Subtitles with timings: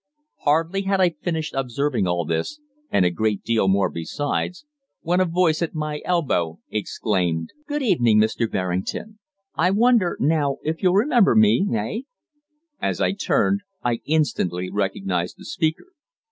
[0.39, 2.59] Hardly had I finished observing all this,
[2.89, 4.65] and a great deal more besides,
[5.01, 8.49] when a voice at my elbow exclaimed: "Good evening, Mr.
[8.51, 9.19] Berrington.
[9.53, 12.01] I wonder, now, if you'll remember me eh?"
[12.83, 15.89] As I turned, I instantly recognized the speaker.